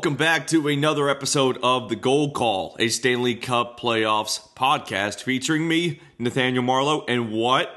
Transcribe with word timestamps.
Welcome 0.00 0.16
back 0.16 0.46
to 0.46 0.66
another 0.66 1.10
episode 1.10 1.58
of 1.62 1.90
The 1.90 1.94
Goal 1.94 2.30
Call, 2.30 2.74
a 2.78 2.88
Stanley 2.88 3.34
Cup 3.34 3.78
Playoffs 3.78 4.48
podcast 4.54 5.22
featuring 5.22 5.68
me, 5.68 6.00
Nathaniel 6.18 6.62
Marlowe, 6.62 7.04
and 7.06 7.30
what 7.30 7.68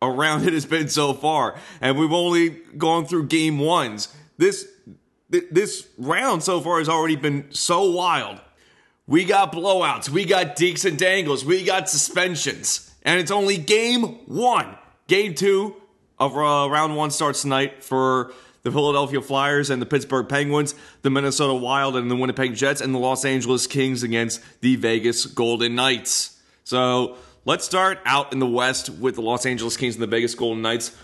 a 0.00 0.10
round 0.10 0.46
it 0.46 0.54
has 0.54 0.64
been 0.64 0.88
so 0.88 1.12
far. 1.12 1.58
And 1.82 1.98
we've 1.98 2.14
only 2.14 2.48
gone 2.78 3.04
through 3.04 3.26
game 3.26 3.58
ones. 3.58 4.08
This 4.38 4.66
this 5.28 5.86
round 5.98 6.42
so 6.42 6.62
far 6.62 6.78
has 6.78 6.88
already 6.88 7.16
been 7.16 7.44
so 7.50 7.90
wild. 7.90 8.40
We 9.06 9.26
got 9.26 9.52
blowouts, 9.52 10.08
we 10.08 10.24
got 10.24 10.56
dekes 10.56 10.86
and 10.86 10.98
dangles, 10.98 11.44
we 11.44 11.62
got 11.62 11.90
suspensions, 11.90 12.90
and 13.02 13.20
it's 13.20 13.30
only 13.30 13.58
game 13.58 14.04
one. 14.24 14.78
Game 15.08 15.34
two 15.34 15.76
of 16.18 16.34
uh, 16.34 16.70
round 16.70 16.96
one 16.96 17.10
starts 17.10 17.42
tonight 17.42 17.84
for 17.84 18.32
the 18.62 18.70
Philadelphia 18.70 19.20
Flyers 19.20 19.70
and 19.70 19.80
the 19.80 19.86
Pittsburgh 19.86 20.28
Penguins, 20.28 20.74
the 21.02 21.10
Minnesota 21.10 21.54
Wild 21.54 21.96
and 21.96 22.10
the 22.10 22.16
Winnipeg 22.16 22.54
Jets, 22.54 22.80
and 22.80 22.94
the 22.94 22.98
Los 22.98 23.24
Angeles 23.24 23.66
Kings 23.66 24.02
against 24.02 24.40
the 24.60 24.76
Vegas 24.76 25.26
Golden 25.26 25.74
Knights. 25.74 26.38
So 26.64 27.16
let's 27.44 27.64
start 27.64 27.98
out 28.04 28.32
in 28.32 28.38
the 28.38 28.46
West 28.46 28.90
with 28.90 29.14
the 29.16 29.22
Los 29.22 29.46
Angeles 29.46 29.76
Kings 29.76 29.94
and 29.94 30.02
the 30.02 30.06
Vegas 30.06 30.34
Golden 30.34 30.62
Knights. 30.62 30.96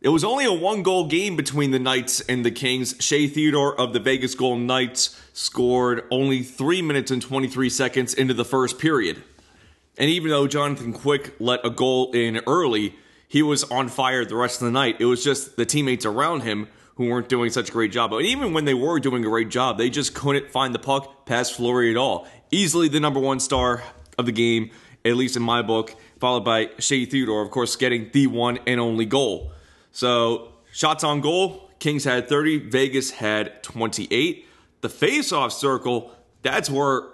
It 0.00 0.08
was 0.08 0.24
only 0.24 0.46
a 0.46 0.52
one 0.52 0.82
goal 0.82 1.08
game 1.08 1.36
between 1.36 1.72
the 1.72 1.78
Knights 1.78 2.20
and 2.22 2.44
the 2.44 2.50
Kings. 2.50 2.94
Shea 3.00 3.26
Theodore 3.26 3.78
of 3.78 3.92
the 3.92 4.00
Vegas 4.00 4.34
Golden 4.34 4.66
Knights 4.66 5.20
scored 5.34 6.04
only 6.10 6.42
3 6.42 6.80
minutes 6.80 7.10
and 7.10 7.20
23 7.20 7.68
seconds 7.68 8.14
into 8.14 8.32
the 8.32 8.44
first 8.44 8.78
period. 8.78 9.22
And 9.98 10.08
even 10.08 10.30
though 10.30 10.46
Jonathan 10.46 10.94
Quick 10.94 11.34
let 11.38 11.66
a 11.66 11.70
goal 11.70 12.12
in 12.12 12.40
early, 12.46 12.94
he 13.28 13.42
was 13.42 13.64
on 13.64 13.88
fire 13.88 14.24
the 14.24 14.36
rest 14.36 14.62
of 14.62 14.64
the 14.64 14.72
night. 14.72 14.96
It 15.00 15.04
was 15.04 15.22
just 15.22 15.56
the 15.56 15.66
teammates 15.66 16.06
around 16.06 16.44
him 16.44 16.68
who 17.00 17.08
weren't 17.08 17.30
doing 17.30 17.48
such 17.48 17.70
a 17.70 17.72
great 17.72 17.90
job. 17.90 18.10
But 18.10 18.26
even 18.26 18.52
when 18.52 18.66
they 18.66 18.74
were 18.74 19.00
doing 19.00 19.24
a 19.24 19.28
great 19.28 19.48
job, 19.48 19.78
they 19.78 19.88
just 19.88 20.12
couldn't 20.12 20.50
find 20.50 20.74
the 20.74 20.78
puck 20.78 21.24
past 21.24 21.54
Fleury 21.54 21.90
at 21.90 21.96
all. 21.96 22.28
Easily 22.50 22.88
the 22.88 23.00
number 23.00 23.18
one 23.18 23.40
star 23.40 23.82
of 24.18 24.26
the 24.26 24.32
game, 24.32 24.70
at 25.02 25.16
least 25.16 25.34
in 25.34 25.42
my 25.42 25.62
book, 25.62 25.96
followed 26.18 26.44
by 26.44 26.68
Shea 26.78 27.06
Theodore, 27.06 27.40
of 27.40 27.50
course, 27.50 27.74
getting 27.74 28.10
the 28.12 28.26
one 28.26 28.58
and 28.66 28.78
only 28.78 29.06
goal. 29.06 29.50
So 29.92 30.52
shots 30.72 31.02
on 31.02 31.22
goal, 31.22 31.70
Kings 31.78 32.04
had 32.04 32.28
30, 32.28 32.68
Vegas 32.68 33.12
had 33.12 33.62
28. 33.62 34.46
The 34.82 34.88
face-off 34.90 35.54
circle, 35.54 36.12
that's 36.42 36.68
where 36.68 37.04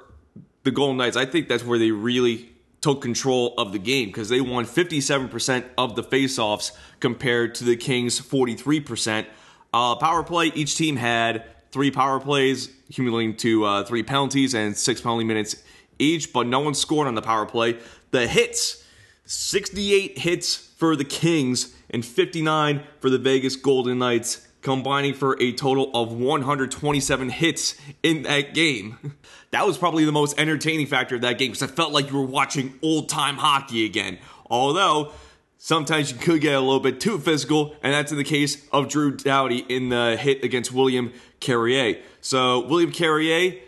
the 0.64 0.72
Golden 0.72 0.96
Knights, 0.96 1.16
I 1.16 1.26
think 1.26 1.46
that's 1.46 1.64
where 1.64 1.78
they 1.78 1.92
really 1.92 2.50
took 2.80 3.02
control 3.02 3.54
of 3.56 3.70
the 3.70 3.78
game 3.78 4.08
because 4.08 4.30
they 4.30 4.40
won 4.40 4.64
57% 4.64 5.64
of 5.78 5.94
the 5.94 6.02
face-offs 6.02 6.72
compared 6.98 7.54
to 7.54 7.62
the 7.62 7.76
Kings 7.76 8.20
43%. 8.20 9.26
Uh, 9.72 9.96
power 9.96 10.22
play, 10.22 10.46
each 10.54 10.76
team 10.76 10.96
had 10.96 11.44
three 11.70 11.90
power 11.90 12.18
plays, 12.20 12.70
accumulating 12.88 13.36
to 13.36 13.64
uh, 13.64 13.84
three 13.84 14.02
penalties 14.02 14.54
and 14.54 14.76
six 14.76 15.00
penalty 15.00 15.24
minutes 15.24 15.56
each, 15.98 16.32
but 16.32 16.46
no 16.46 16.60
one 16.60 16.74
scored 16.74 17.06
on 17.06 17.14
the 17.14 17.22
power 17.22 17.46
play. 17.46 17.78
The 18.10 18.26
hits 18.26 18.84
68 19.26 20.18
hits 20.18 20.56
for 20.56 20.96
the 20.96 21.04
Kings 21.04 21.74
and 21.90 22.04
59 22.04 22.82
for 23.00 23.10
the 23.10 23.18
Vegas 23.18 23.56
Golden 23.56 23.98
Knights, 23.98 24.46
combining 24.62 25.14
for 25.14 25.40
a 25.40 25.52
total 25.52 25.90
of 25.94 26.12
127 26.12 27.28
hits 27.30 27.76
in 28.02 28.22
that 28.22 28.54
game. 28.54 29.14
That 29.52 29.64
was 29.64 29.78
probably 29.78 30.04
the 30.04 30.12
most 30.12 30.38
entertaining 30.38 30.86
factor 30.86 31.14
of 31.14 31.20
that 31.22 31.38
game 31.38 31.52
because 31.52 31.62
I 31.62 31.72
felt 31.72 31.92
like 31.92 32.10
you 32.10 32.18
were 32.18 32.26
watching 32.26 32.78
old 32.82 33.08
time 33.08 33.36
hockey 33.36 33.86
again. 33.86 34.18
Although, 34.50 35.12
sometimes 35.58 36.12
you 36.12 36.18
could 36.18 36.40
get 36.40 36.54
a 36.54 36.60
little 36.60 36.80
bit 36.80 37.00
too 37.00 37.18
physical, 37.18 37.76
and 37.82 37.92
that's 37.92 38.12
in 38.12 38.18
the 38.18 38.24
case 38.24 38.66
of 38.72 38.88
Drew 38.88 39.16
Doughty 39.16 39.58
in 39.58 39.88
the 39.88 40.16
hit 40.16 40.44
against 40.44 40.72
William 40.72 41.12
Carrier. 41.40 42.00
So, 42.20 42.66
William 42.66 42.92
Carrier 42.92 43.60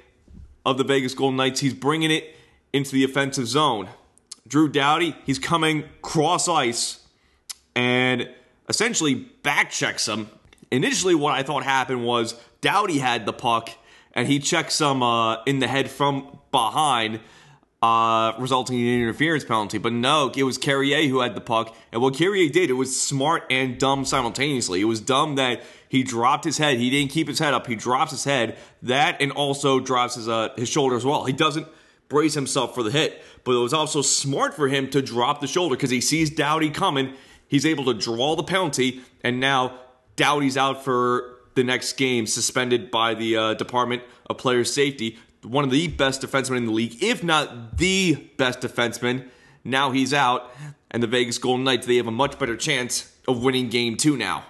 of 0.65 0.79
the 0.79 0.85
Vegas 0.85 1.15
Golden 1.15 1.37
Knights, 1.37 1.61
he's 1.61 1.75
bringing 1.75 2.11
it 2.11 2.37
into 2.73 2.93
the 2.93 3.05
offensive 3.05 3.47
zone. 3.47 3.89
Drew 4.47 4.69
Doughty, 4.69 5.15
he's 5.25 5.39
coming 5.39 5.85
cross 6.03 6.49
ice 6.49 7.01
and 7.75 8.29
essentially 8.69 9.15
back 9.15 9.71
checks 9.71 10.09
him. 10.09 10.31
Initially, 10.71 11.15
what 11.15 11.35
I 11.35 11.43
thought 11.43 11.65
happened 11.65 12.05
was 12.05 12.35
Doughty 12.61 12.99
had 12.99 13.27
the 13.27 13.33
puck 13.33 13.71
and 14.13 14.27
he 14.27 14.39
checks 14.39 14.81
him 14.81 15.03
uh, 15.03 15.43
in 15.45 15.59
the 15.59 15.69
head 15.69 15.91
from 15.91 16.39
behind 16.51 17.21
uh, 17.81 18.33
resulting 18.39 18.79
in 18.81 18.87
an 18.87 19.03
interference 19.03 19.45
penalty. 19.45 19.79
But 19.79 19.93
no, 19.93 20.33
it 20.35 20.43
was 20.43 20.59
Carrier 20.59 21.09
who 21.09 21.21
had 21.21 21.35
the 21.35 21.41
puck. 21.41 21.77
And 21.93 22.03
what 22.03 22.15
Carrier 22.15 22.49
did, 22.49 22.71
it 22.71 22.75
was 22.75 23.01
smart 23.01 23.45
and 23.51 23.79
dumb 23.79 24.05
simultaneously. 24.05 24.81
It 24.81 24.87
was 24.87 25.01
dumb 25.01 25.37
that 25.37 25.63
he 25.89 26.03
dropped 26.03 26.45
his 26.45 26.59
head. 26.59 26.79
He 26.79 26.91
didn't 26.91 27.13
keep 27.13 27.29
his 27.29 27.39
head 27.39 27.55
up. 27.55 27.67
He 27.67 27.77
drops 27.77 28.11
his 28.11 28.25
head. 28.25 28.59
That 28.83 29.21
and 29.21 29.31
also 29.33 29.81
drops 29.81 30.17
his 30.17 30.29
uh, 30.29 30.51
his 30.57 30.69
shoulder 30.69 30.97
as 30.97 31.05
well. 31.05 31.25
He 31.25 31.33
doesn't 31.33 31.69
brace 32.09 32.35
himself 32.35 32.75
for 32.75 32.83
the 32.83 32.91
hit. 32.91 33.23
But 33.45 33.53
it 33.53 33.59
was 33.59 33.73
also 33.73 34.03
smart 34.03 34.55
for 34.55 34.69
him 34.69 34.91
to 34.91 35.01
drop 35.01 35.41
the 35.41 35.47
shoulder 35.47 35.77
because 35.77 35.91
he 35.91 36.01
sees 36.01 36.31
Doughty 36.31 36.71
coming. 36.71 37.15
He's 37.47 37.65
able 37.65 37.85
to 37.87 37.95
draw 37.95 38.37
the 38.37 38.43
penalty, 38.43 39.01
and 39.25 39.41
now 39.41 39.79
Doughty's 40.17 40.59
out 40.59 40.85
for 40.85 41.37
the 41.55 41.65
next 41.65 41.95
game, 41.95 42.27
suspended 42.27 42.91
by 42.91 43.15
the 43.15 43.37
uh, 43.37 43.55
Department 43.55 44.03
of 44.27 44.37
Player 44.37 44.65
Safety 44.65 45.19
one 45.43 45.65
of 45.65 45.71
the 45.71 45.89
best 45.89 46.23
defensemen 46.23 46.59
in 46.59 46.67
the 46.67 46.73
league, 46.73 47.03
if 47.03 47.23
not 47.23 47.79
the 47.79 48.15
best 48.37 48.61
defenseman. 48.61 49.29
Now 49.65 49.91
he's 49.91 50.15
out, 50.15 50.51
and 50.91 51.03
the 51.03 51.07
Vegas 51.07 51.39
Golden 51.39 51.65
Knights, 51.65 51.87
they 51.87 51.97
have 51.97 52.07
a 52.07 52.13
much 52.13 52.39
better 52.39 52.57
chance 52.57 53.13
of 53.27 53.43
winning 53.43 53.69
game 53.69 53.97
two 53.97 54.17
now. 54.17 54.45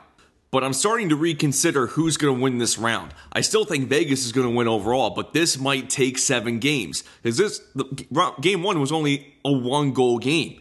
But 0.50 0.64
I'm 0.64 0.72
starting 0.72 1.10
to 1.10 1.16
reconsider 1.16 1.88
who's 1.88 2.16
going 2.16 2.34
to 2.34 2.42
win 2.42 2.56
this 2.58 2.78
round. 2.78 3.12
I 3.32 3.42
still 3.42 3.66
think 3.66 3.88
Vegas 3.88 4.24
is 4.24 4.32
going 4.32 4.46
to 4.48 4.54
win 4.54 4.66
overall, 4.66 5.10
but 5.10 5.34
this 5.34 5.58
might 5.58 5.90
take 5.90 6.16
seven 6.16 6.58
games. 6.58 7.04
Because 7.22 7.36
this 7.36 7.58
the, 7.74 7.84
game 8.40 8.62
one 8.62 8.80
was 8.80 8.90
only 8.90 9.34
a 9.44 9.52
one 9.52 9.92
goal 9.92 10.18
game. 10.18 10.60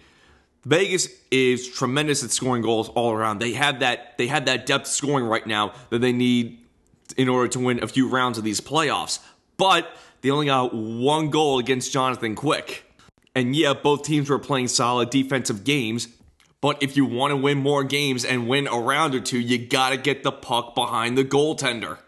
Vegas 0.66 1.08
is 1.32 1.70
tremendous 1.70 2.22
at 2.26 2.32
scoring 2.32 2.62
goals 2.62 2.90
all 2.90 3.14
around. 3.14 3.40
They 3.40 3.54
have 3.54 3.80
that 3.80 4.18
they 4.18 4.28
have 4.28 4.46
that 4.46 4.66
depth 4.66 4.88
scoring 4.88 5.26
right 5.26 5.48
now 5.48 5.74
that 5.92 6.00
they 6.00 6.12
need 6.12 6.60
in 7.16 7.30
order 7.30 7.48
to 7.48 7.60
win 7.60 7.82
a 7.82 7.88
few 7.88 8.10
rounds 8.10 8.38
of 8.38 8.44
these 8.44 8.60
playoffs. 8.60 9.20
But 9.58 9.90
they 10.22 10.30
only 10.30 10.48
got 10.48 10.74
one 10.74 11.30
goal 11.30 11.60
against 11.60 11.92
Jonathan 11.92 12.36
Quick. 12.36 12.84
And 13.36 13.56
yeah, 13.56 13.74
both 13.74 14.04
teams 14.04 14.30
were 14.30 14.40
playing 14.40 14.68
solid 14.68 15.10
defensive 15.10 15.64
games. 15.64 16.08
But 16.62 16.82
if 16.82 16.98
you 16.98 17.06
want 17.06 17.32
to 17.32 17.38
win 17.38 17.60
more 17.60 17.84
games 17.84 18.26
and 18.26 18.48
win 18.48 18.68
a 18.68 18.80
round 18.80 19.14
or 19.14 19.20
two, 19.20 19.40
you 19.40 19.58
got 19.68 19.90
to 19.92 19.98
get 19.98 20.24
the 20.24 20.32
puck 20.32 20.74
behind 20.74 21.18
the 21.18 21.24
goaltender. 21.24 22.00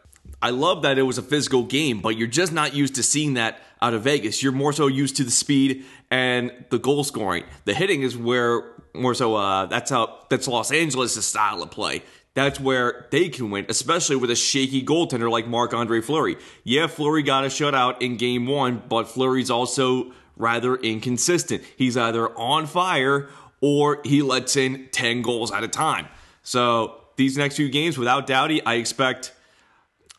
I 0.42 0.52
love 0.52 0.84
that 0.84 0.98
it 0.98 1.04
was 1.04 1.18
a 1.18 1.22
physical 1.22 1.64
game, 1.64 2.02
but 2.02 2.18
you're 2.18 2.28
just 2.28 2.52
not 2.54 2.74
used 2.74 2.96
to 2.96 3.04
seeing 3.04 3.34
that 3.36 3.60
out 3.82 3.94
of 3.94 4.04
Vegas. 4.04 4.42
You're 4.42 4.54
more 4.54 4.74
so 4.74 4.88
used 4.88 5.18
to 5.18 5.24
the 5.24 5.32
speed 5.32 5.86
and 6.10 6.52
the 6.70 6.80
goal 6.80 7.04
scoring. 7.04 7.44
The 7.66 7.74
hitting 7.74 8.02
is 8.04 8.18
where 8.18 8.64
more 8.94 9.14
so 9.14 9.36
uh, 9.36 9.66
that's 9.68 9.92
how 9.92 10.26
that's 10.30 10.48
Los 10.48 10.72
Angeles' 10.72 11.24
style 11.26 11.62
of 11.62 11.72
play 11.72 12.04
that's 12.40 12.60
where 12.60 13.08
they 13.12 13.30
can 13.30 13.52
win, 13.52 13.66
especially 13.70 14.16
with 14.16 14.32
a 14.32 14.36
shaky 14.36 14.84
goaltender 14.84 15.30
like 15.30 15.48
Marc 15.48 15.74
Andre 15.74 16.02
Fleury. 16.02 16.38
Yeah, 16.64 16.88
Fleury 16.88 17.24
got 17.24 17.44
a 17.44 17.48
shutout 17.48 18.02
in 18.02 18.18
game 18.18 18.48
one, 18.48 18.82
but 18.88 19.10
Fleury's 19.10 19.50
also 19.50 20.12
rather 20.38 20.76
inconsistent. 20.76 21.64
He's 21.78 21.98
either 21.98 22.30
on 22.38 22.66
fire 22.66 23.30
or 23.62 24.02
he 24.06 24.22
lets 24.22 24.56
in 24.56 24.88
10 24.92 25.22
goals 25.22 25.52
at 25.52 25.64
a 25.64 25.68
time. 25.68 26.08
So 26.42 27.02
these 27.18 27.38
next 27.38 27.58
few 27.58 27.70
games, 27.70 27.98
without 27.98 28.26
Doughty, 28.26 28.66
I 28.66 28.76
expect 28.76 29.34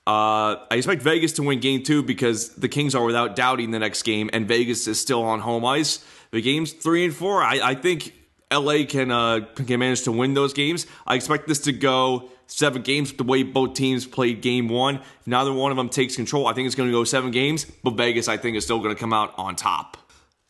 uh, 0.06 0.66
I 0.70 0.76
expect 0.76 1.02
Vegas 1.02 1.32
to 1.32 1.42
win 1.42 1.60
game 1.60 1.82
two 1.82 2.02
because 2.02 2.54
the 2.56 2.68
Kings 2.68 2.94
are 2.94 3.04
without 3.04 3.36
Doughty 3.36 3.64
in 3.64 3.70
the 3.70 3.78
next 3.78 4.02
game, 4.02 4.28
and 4.32 4.48
Vegas 4.48 4.88
is 4.88 5.00
still 5.00 5.22
on 5.22 5.40
home 5.40 5.64
ice. 5.64 6.04
The 6.32 6.40
games 6.40 6.72
three 6.72 7.04
and 7.04 7.14
four, 7.14 7.42
I, 7.42 7.60
I 7.62 7.74
think 7.74 8.12
LA 8.52 8.84
can 8.88 9.10
uh, 9.10 9.40
can 9.54 9.78
manage 9.78 10.02
to 10.02 10.12
win 10.12 10.34
those 10.34 10.52
games. 10.52 10.86
I 11.06 11.14
expect 11.14 11.46
this 11.46 11.60
to 11.60 11.72
go 11.72 12.30
seven 12.46 12.82
games 12.82 13.12
the 13.12 13.24
way 13.24 13.42
both 13.44 13.74
teams 13.74 14.06
played 14.06 14.42
game 14.42 14.68
one. 14.68 14.96
If 14.96 15.26
neither 15.26 15.52
one 15.52 15.70
of 15.70 15.76
them 15.76 15.88
takes 15.88 16.16
control, 16.16 16.46
I 16.46 16.52
think 16.52 16.66
it's 16.66 16.74
going 16.74 16.88
to 16.88 16.92
go 16.92 17.04
seven 17.04 17.30
games, 17.30 17.64
but 17.84 17.92
Vegas, 17.92 18.26
I 18.28 18.36
think, 18.36 18.56
is 18.56 18.64
still 18.64 18.80
going 18.80 18.94
to 18.94 18.98
come 18.98 19.12
out 19.12 19.32
on 19.38 19.54
top. 19.54 19.96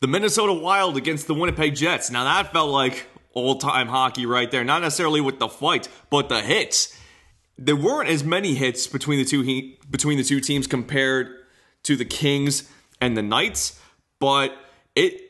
The 0.00 0.06
Minnesota 0.06 0.54
Wild 0.54 0.96
against 0.96 1.26
the 1.26 1.34
Winnipeg 1.34 1.74
Jets. 1.74 2.10
Now, 2.10 2.24
that 2.24 2.52
felt 2.52 2.70
like 2.70 3.06
old 3.34 3.60
time 3.60 3.88
hockey 3.88 4.24
right 4.24 4.50
there. 4.50 4.64
Not 4.64 4.82
necessarily 4.82 5.20
with 5.20 5.38
the 5.38 5.48
fight, 5.48 5.88
but 6.08 6.28
the 6.28 6.40
hits. 6.40 6.96
There 7.58 7.76
weren't 7.76 8.08
as 8.08 8.24
many 8.24 8.54
hits 8.54 8.86
between 8.86 9.18
the 9.18 9.24
two 9.26 9.42
he- 9.42 9.78
between 9.90 10.16
the 10.16 10.24
two 10.24 10.40
teams 10.40 10.66
compared 10.66 11.28
to 11.82 11.96
the 11.96 12.06
Kings 12.06 12.68
and 13.00 13.16
the 13.16 13.22
Knights, 13.22 13.78
but 14.18 14.52
it 14.94 15.29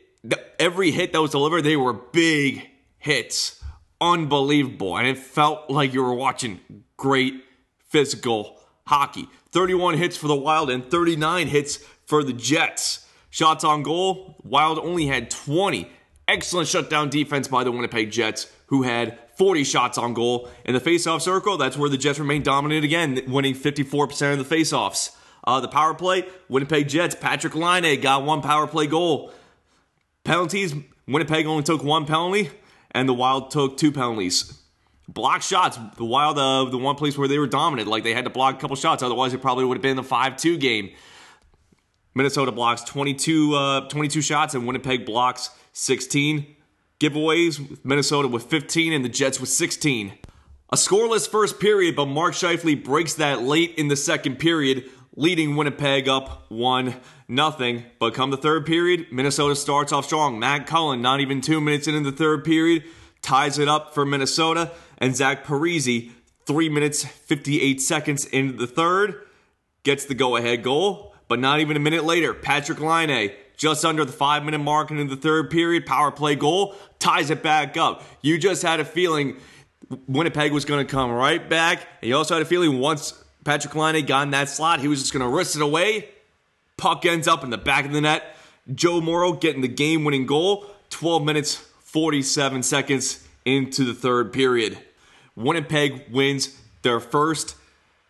every 0.58 0.90
hit 0.90 1.12
that 1.12 1.20
was 1.20 1.30
delivered, 1.30 1.62
they 1.62 1.76
were 1.76 1.92
big 1.92 2.68
hits. 2.98 3.62
Unbelievable. 4.00 4.96
And 4.96 5.06
it 5.06 5.18
felt 5.18 5.70
like 5.70 5.92
you 5.92 6.02
were 6.02 6.14
watching 6.14 6.60
great 6.96 7.44
physical 7.86 8.60
hockey. 8.86 9.28
31 9.52 9.98
hits 9.98 10.16
for 10.16 10.28
the 10.28 10.36
Wild 10.36 10.70
and 10.70 10.90
39 10.90 11.48
hits 11.48 11.78
for 12.06 12.22
the 12.22 12.32
Jets. 12.32 13.06
Shots 13.30 13.62
on 13.62 13.82
goal, 13.82 14.36
Wild 14.42 14.78
only 14.78 15.06
had 15.06 15.30
20. 15.30 15.90
Excellent 16.26 16.68
shutdown 16.68 17.08
defense 17.08 17.48
by 17.48 17.64
the 17.64 17.72
Winnipeg 17.72 18.10
Jets, 18.10 18.52
who 18.66 18.82
had 18.82 19.18
40 19.36 19.64
shots 19.64 19.98
on 19.98 20.14
goal. 20.14 20.48
In 20.64 20.74
the 20.74 20.80
faceoff 20.80 21.22
circle, 21.22 21.56
that's 21.56 21.76
where 21.76 21.88
the 21.88 21.96
Jets 21.96 22.18
remained 22.18 22.44
dominant 22.44 22.84
again, 22.84 23.20
winning 23.28 23.54
54% 23.54 24.38
of 24.38 24.48
the 24.48 24.56
faceoffs. 24.56 25.16
Uh, 25.44 25.60
the 25.60 25.68
power 25.68 25.94
play, 25.94 26.26
Winnipeg 26.48 26.88
Jets, 26.88 27.14
Patrik 27.14 27.54
Laine 27.54 28.00
got 28.00 28.24
one 28.24 28.42
power 28.42 28.66
play 28.66 28.86
goal. 28.86 29.32
Penalties, 30.30 30.76
Winnipeg 31.08 31.44
only 31.46 31.64
took 31.64 31.82
one 31.82 32.06
penalty, 32.06 32.50
and 32.92 33.08
the 33.08 33.12
Wild 33.12 33.50
took 33.50 33.76
two 33.76 33.90
penalties. 33.90 34.62
Block 35.08 35.42
shots, 35.42 35.76
the 35.96 36.04
Wild, 36.04 36.38
uh, 36.38 36.70
the 36.70 36.78
one 36.78 36.94
place 36.94 37.18
where 37.18 37.26
they 37.26 37.36
were 37.36 37.48
dominant, 37.48 37.88
like 37.88 38.04
they 38.04 38.14
had 38.14 38.22
to 38.26 38.30
block 38.30 38.54
a 38.54 38.58
couple 38.60 38.76
shots, 38.76 39.02
otherwise 39.02 39.34
it 39.34 39.42
probably 39.42 39.64
would 39.64 39.76
have 39.76 39.82
been 39.82 39.96
the 39.96 40.04
5 40.04 40.36
2 40.36 40.56
game. 40.56 40.90
Minnesota 42.14 42.52
blocks 42.52 42.84
22, 42.84 43.54
uh, 43.56 43.88
22 43.88 44.22
shots, 44.22 44.54
and 44.54 44.68
Winnipeg 44.68 45.04
blocks 45.04 45.50
16 45.72 46.46
giveaways. 47.00 47.84
Minnesota 47.84 48.28
with 48.28 48.44
15, 48.44 48.92
and 48.92 49.04
the 49.04 49.08
Jets 49.08 49.40
with 49.40 49.48
16. 49.48 50.12
A 50.72 50.76
scoreless 50.76 51.28
first 51.28 51.58
period, 51.58 51.96
but 51.96 52.06
Mark 52.06 52.34
Scheifele 52.34 52.84
breaks 52.84 53.14
that 53.14 53.42
late 53.42 53.74
in 53.74 53.88
the 53.88 53.96
second 53.96 54.38
period, 54.38 54.88
leading 55.20 55.54
Winnipeg 55.54 56.08
up 56.08 56.46
1 56.48 56.94
nothing. 57.28 57.84
But 57.98 58.14
come 58.14 58.30
the 58.30 58.38
third 58.38 58.64
period, 58.64 59.08
Minnesota 59.12 59.54
starts 59.54 59.92
off 59.92 60.06
strong. 60.06 60.38
Matt 60.38 60.66
Cullen, 60.66 61.02
not 61.02 61.20
even 61.20 61.42
two 61.42 61.60
minutes 61.60 61.86
into 61.86 62.10
the 62.10 62.16
third 62.16 62.42
period, 62.42 62.84
ties 63.20 63.58
it 63.58 63.68
up 63.68 63.92
for 63.92 64.06
Minnesota. 64.06 64.70
And 64.96 65.14
Zach 65.14 65.44
Parise, 65.44 66.10
three 66.46 66.70
minutes, 66.70 67.04
58 67.04 67.82
seconds 67.82 68.24
into 68.24 68.54
the 68.54 68.66
third, 68.66 69.26
gets 69.82 70.06
the 70.06 70.14
go 70.14 70.36
ahead 70.36 70.62
goal. 70.62 71.14
But 71.28 71.38
not 71.38 71.60
even 71.60 71.76
a 71.76 71.80
minute 71.80 72.04
later, 72.04 72.32
Patrik 72.32 72.80
Laine, 72.80 73.30
just 73.58 73.84
under 73.84 74.06
the 74.06 74.12
five 74.12 74.42
minute 74.42 74.60
mark 74.60 74.90
into 74.90 75.04
the 75.04 75.20
third 75.20 75.50
period, 75.50 75.84
power 75.84 76.10
play 76.10 76.34
goal, 76.34 76.74
ties 76.98 77.28
it 77.28 77.42
back 77.42 77.76
up. 77.76 78.04
You 78.22 78.38
just 78.38 78.62
had 78.62 78.80
a 78.80 78.86
feeling 78.86 79.36
Winnipeg 80.08 80.52
was 80.52 80.64
going 80.64 80.86
to 80.86 80.90
come 80.90 81.10
right 81.10 81.46
back. 81.46 81.86
And 82.00 82.08
you 82.08 82.16
also 82.16 82.34
had 82.36 82.42
a 82.42 82.46
feeling 82.46 82.78
once 82.78 83.19
Patrik 83.44 83.74
Laine 83.74 84.04
got 84.04 84.24
in 84.24 84.30
that 84.30 84.48
slot, 84.48 84.80
he 84.80 84.88
was 84.88 85.00
just 85.00 85.12
going 85.12 85.28
to 85.28 85.34
wrist 85.34 85.56
it 85.56 85.62
away. 85.62 86.08
Puck 86.76 87.04
ends 87.04 87.28
up 87.28 87.44
in 87.44 87.50
the 87.50 87.58
back 87.58 87.84
of 87.84 87.92
the 87.92 88.00
net. 88.00 88.36
Joe 88.74 89.00
Morrow 89.00 89.32
getting 89.32 89.62
the 89.62 89.68
game 89.68 90.04
winning 90.04 90.26
goal. 90.26 90.66
12 90.90 91.24
minutes, 91.24 91.54
47 91.54 92.62
seconds 92.62 93.26
into 93.44 93.84
the 93.84 93.94
third 93.94 94.32
period. 94.32 94.78
Winnipeg 95.36 96.12
wins 96.12 96.58
their 96.82 97.00
first 97.00 97.56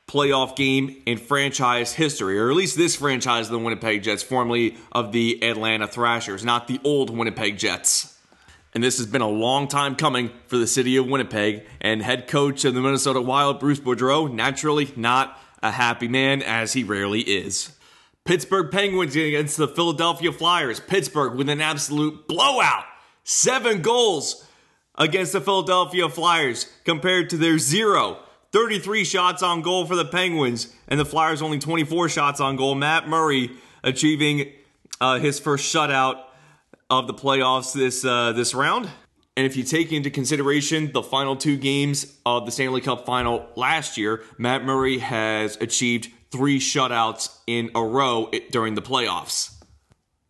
playoff 0.08 0.56
game 0.56 1.02
in 1.06 1.18
franchise 1.18 1.92
history, 1.94 2.38
or 2.38 2.50
at 2.50 2.56
least 2.56 2.76
this 2.76 2.96
franchise 2.96 3.46
of 3.46 3.52
the 3.52 3.58
Winnipeg 3.58 4.02
Jets, 4.02 4.22
formerly 4.22 4.76
of 4.90 5.12
the 5.12 5.42
Atlanta 5.44 5.86
Thrashers, 5.86 6.44
not 6.44 6.66
the 6.66 6.80
old 6.82 7.10
Winnipeg 7.10 7.58
Jets 7.58 8.19
and 8.74 8.84
this 8.84 8.98
has 8.98 9.06
been 9.06 9.22
a 9.22 9.28
long 9.28 9.66
time 9.66 9.96
coming 9.96 10.30
for 10.46 10.56
the 10.56 10.66
city 10.66 10.96
of 10.96 11.06
Winnipeg. 11.06 11.66
And 11.80 12.02
head 12.02 12.28
coach 12.28 12.64
of 12.64 12.74
the 12.74 12.80
Minnesota 12.80 13.20
Wild, 13.20 13.58
Bruce 13.58 13.80
Boudreau, 13.80 14.32
naturally 14.32 14.92
not 14.96 15.38
a 15.62 15.72
happy 15.72 16.08
man, 16.08 16.42
as 16.42 16.72
he 16.72 16.84
rarely 16.84 17.20
is. 17.20 17.76
Pittsburgh 18.24 18.70
Penguins 18.70 19.16
against 19.16 19.56
the 19.56 19.66
Philadelphia 19.66 20.30
Flyers. 20.30 20.78
Pittsburgh 20.78 21.34
with 21.36 21.48
an 21.48 21.60
absolute 21.60 22.28
blowout. 22.28 22.84
Seven 23.24 23.82
goals 23.82 24.46
against 24.96 25.32
the 25.32 25.40
Philadelphia 25.40 26.08
Flyers 26.08 26.66
compared 26.84 27.30
to 27.30 27.36
their 27.36 27.58
zero. 27.58 28.18
33 28.52 29.04
shots 29.04 29.42
on 29.42 29.62
goal 29.62 29.86
for 29.86 29.96
the 29.96 30.04
Penguins, 30.04 30.74
and 30.88 30.98
the 30.98 31.04
Flyers 31.04 31.40
only 31.40 31.58
24 31.58 32.08
shots 32.08 32.40
on 32.40 32.56
goal. 32.56 32.74
Matt 32.74 33.08
Murray 33.08 33.50
achieving 33.82 34.52
uh, 35.00 35.18
his 35.18 35.38
first 35.38 35.72
shutout 35.72 36.22
of 36.90 37.06
the 37.06 37.14
playoffs 37.14 37.72
this 37.72 38.04
uh, 38.04 38.32
this 38.32 38.54
round. 38.54 38.90
And 39.36 39.46
if 39.46 39.56
you 39.56 39.62
take 39.62 39.92
into 39.92 40.10
consideration 40.10 40.92
the 40.92 41.02
final 41.02 41.36
two 41.36 41.56
games 41.56 42.18
of 42.26 42.44
the 42.44 42.52
Stanley 42.52 42.80
Cup 42.80 43.06
final 43.06 43.48
last 43.56 43.96
year, 43.96 44.22
Matt 44.36 44.64
Murray 44.64 44.98
has 44.98 45.56
achieved 45.60 46.10
three 46.30 46.58
shutouts 46.58 47.38
in 47.46 47.70
a 47.74 47.82
row 47.82 48.30
during 48.50 48.74
the 48.74 48.82
playoffs. 48.82 49.54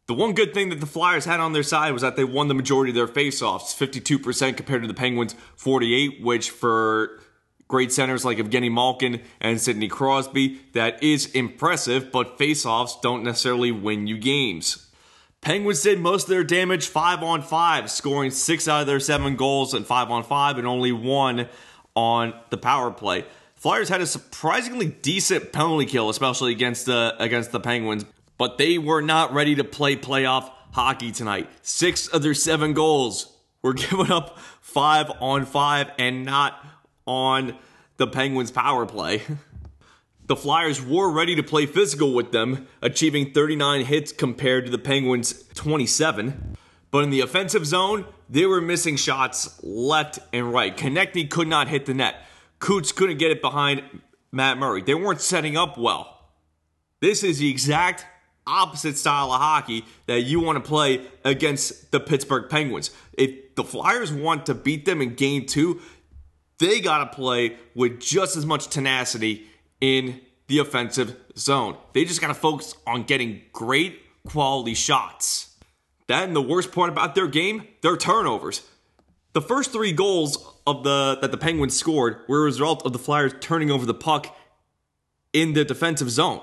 The 0.07 0.15
one 0.15 0.33
good 0.33 0.53
thing 0.53 0.71
that 0.71 0.81
the 0.81 0.87
Flyers 0.87 1.25
had 1.25 1.41
on 1.41 1.53
their 1.53 1.63
side 1.63 1.93
was 1.93 2.03
that 2.03 2.17
they 2.17 2.25
won 2.25 2.49
the 2.49 2.55
majority 2.55 2.91
of 2.91 2.97
their 2.97 3.07
faceoffs, 3.07 3.75
52% 3.77 4.57
compared 4.57 4.83
to 4.83 4.89
the 4.89 4.95
Penguins' 4.95 5.35
48, 5.57 6.23
which 6.23 6.51
for 6.51 7.21
great 7.69 7.93
centers 7.93 8.25
like 8.25 8.39
Evgeny 8.39 8.73
Malkin 8.73 9.21
and 9.41 9.61
Sidney 9.61 9.87
Crosby, 9.89 10.61
that 10.73 11.01
is 11.03 11.27
impressive, 11.27 12.11
but 12.11 12.39
faceoffs 12.39 13.01
don't 13.01 13.23
necessarily 13.23 13.71
win 13.71 14.09
you 14.09 14.19
games. 14.19 14.90
Penguins 15.41 15.83
did 15.83 15.99
most 15.99 16.25
of 16.25 16.29
their 16.29 16.45
damage 16.45 16.89
five 16.89 17.23
on 17.23 17.43
five, 17.43 17.91
scoring 17.91 18.31
six 18.31 18.69
out 18.69 18.83
of 18.83 18.87
their 18.87 19.01
seven 19.01 19.37
goals 19.37 19.73
and 19.73 19.87
five 19.87 20.11
on 20.11 20.23
five, 20.23 20.59
and 20.59 20.67
only 20.67 20.93
one 20.93 21.49
on 21.95 22.35
the 22.51 22.59
power 22.59 22.91
play. 22.91 23.25
Flyers 23.55 23.89
had 23.89 24.01
a 24.01 24.07
surprisingly 24.07 24.87
decent 24.87 25.53
penalty 25.53 25.87
kill, 25.87 26.09
especially 26.11 26.53
against 26.53 26.87
the 26.87 27.15
against 27.19 27.53
the 27.53 27.61
Penguins, 27.61 28.05
but 28.39 28.59
they 28.59 28.79
were 28.79 29.03
not 29.03 29.33
ready 29.33 29.55
to 29.55 29.65
play 29.65 29.97
playoff 29.97 30.51
hockey 30.73 31.11
tonight. 31.11 31.49
Six 31.63 32.07
of 32.09 32.23
their 32.23 32.35
seven 32.35 32.75
goals 32.75 33.35
were 33.63 33.75
given 33.75 34.11
up 34.11 34.39
five 34.61 35.11
on 35.21 35.47
five 35.47 35.91
and 35.99 36.25
not 36.25 36.65
on 37.07 37.57
the 37.97 38.07
Penguins' 38.07 38.51
power 38.51 38.87
play. 38.87 39.23
The 40.31 40.37
Flyers 40.37 40.81
were 40.81 41.11
ready 41.11 41.35
to 41.35 41.43
play 41.43 41.67
physical 41.67 42.15
with 42.15 42.31
them, 42.31 42.69
achieving 42.81 43.33
39 43.33 43.85
hits 43.85 44.13
compared 44.13 44.65
to 44.65 44.71
the 44.71 44.79
Penguins' 44.79 45.43
27. 45.55 46.57
But 46.93 47.03
in 47.03 47.11
the 47.11 47.19
offensive 47.19 47.67
zone, 47.67 48.05
they 48.29 48.47
were 48.47 48.61
missing 48.61 48.95
shots 48.95 49.59
left 49.65 50.21
and 50.33 50.53
right. 50.53 50.77
Konecny 50.77 51.29
could 51.29 51.49
not 51.49 51.67
hit 51.67 51.87
the 51.87 51.95
net. 51.95 52.15
Coots 52.61 52.93
couldn't 52.93 53.19
get 53.19 53.33
it 53.33 53.43
behind 53.43 53.83
Matt 54.31 54.57
Murray. 54.57 54.83
They 54.83 54.95
weren't 54.95 55.21
setting 55.21 55.57
up 55.57 55.77
well. 55.77 56.31
This 57.01 57.25
is 57.25 57.41
the 57.41 57.51
exact 57.51 58.07
opposite 58.47 58.97
style 58.97 59.33
of 59.33 59.41
hockey 59.41 59.85
that 60.07 60.21
you 60.21 60.39
want 60.39 60.63
to 60.63 60.69
play 60.69 61.09
against 61.25 61.91
the 61.91 61.99
Pittsburgh 61.99 62.49
Penguins. 62.49 62.93
If 63.15 63.57
the 63.57 63.65
Flyers 63.65 64.13
want 64.13 64.47
to 64.47 64.55
beat 64.55 64.85
them 64.85 65.03
in 65.03 65.17
game 65.17 65.47
two, 65.47 65.81
they 66.61 66.81
got 66.81 66.99
to 66.99 67.17
play 67.17 67.57
with 67.75 67.99
just 67.99 68.37
as 68.37 68.47
much 68.47 68.69
tenacity 68.69 69.50
in 69.81 70.21
the 70.47 70.59
offensive 70.59 71.17
zone. 71.37 71.77
They 71.93 72.05
just 72.05 72.21
got 72.21 72.29
to 72.29 72.35
focus 72.35 72.75
on 72.87 73.05
getting 73.05 73.43
great 73.53 74.01
quality 74.27 74.75
shots. 74.75 75.55
Then 76.09 76.35
the 76.35 76.43
worst 76.43 76.73
part 76.73 76.89
about 76.89 77.15
their 77.15 77.29
game, 77.29 77.69
their 77.83 77.97
turnovers. 77.97 78.63
The 79.33 79.41
first 79.41 79.71
three 79.73 79.93
goals 79.93 80.45
of 80.67 80.83
the 80.83 81.19
that 81.21 81.31
the 81.31 81.39
Penguins 81.39 81.79
scored 81.79 82.19
were 82.29 82.41
a 82.41 82.45
result 82.45 82.85
of 82.85 82.93
the 82.93 82.99
Flyers 82.99 83.33
turning 83.41 83.71
over 83.71 83.87
the 83.87 83.95
puck 83.95 84.37
in 85.33 85.53
the 85.53 85.65
defensive 85.65 86.11
zone. 86.11 86.41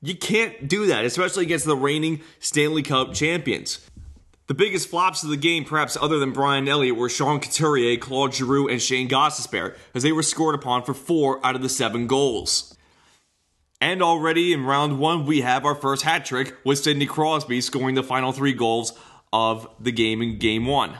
You 0.00 0.16
can't 0.16 0.66
do 0.66 0.86
that, 0.86 1.04
especially 1.04 1.44
against 1.44 1.66
the 1.66 1.76
reigning 1.76 2.22
Stanley 2.38 2.82
Cup 2.82 3.12
champions. 3.12 3.86
The 4.46 4.54
biggest 4.54 4.88
flops 4.88 5.22
of 5.22 5.28
the 5.28 5.36
game, 5.36 5.64
perhaps 5.64 5.96
other 6.00 6.18
than 6.18 6.32
Brian 6.32 6.66
Elliott, 6.66 6.96
were 6.96 7.10
Sean 7.10 7.38
Couturier, 7.38 7.98
Claude 7.98 8.34
Giroux, 8.34 8.68
and 8.68 8.80
Shane 8.80 9.08
Gostisbehere, 9.08 9.76
as 9.94 10.02
they 10.02 10.10
were 10.10 10.22
scored 10.22 10.54
upon 10.54 10.82
for 10.82 10.94
four 10.94 11.44
out 11.46 11.54
of 11.54 11.62
the 11.62 11.68
seven 11.68 12.06
goals. 12.06 12.74
And 13.80 14.02
already 14.02 14.52
in 14.52 14.64
round 14.66 14.98
one, 14.98 15.24
we 15.24 15.40
have 15.40 15.64
our 15.64 15.74
first 15.74 16.02
hat 16.02 16.24
trick 16.24 16.54
with 16.64 16.78
Sidney 16.78 17.06
Crosby 17.06 17.60
scoring 17.60 17.94
the 17.94 18.02
final 18.02 18.32
three 18.32 18.52
goals 18.52 18.92
of 19.32 19.66
the 19.80 19.92
game 19.92 20.20
in 20.20 20.38
game 20.38 20.66
one. 20.66 20.98